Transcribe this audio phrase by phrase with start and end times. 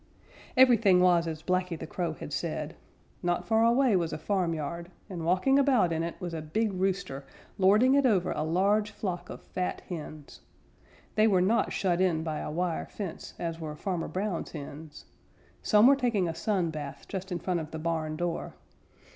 [0.57, 2.75] Everything was as Blacky the Crow had said.
[3.21, 7.23] Not far away was a farmyard, and walking about in it was a big rooster,
[7.59, 10.39] lording it over a large flock of fat hens.
[11.13, 15.05] They were not shut in by a wire fence as were Farmer Brown's hens.
[15.61, 18.55] Some were taking a sun bath just in front of the barn door.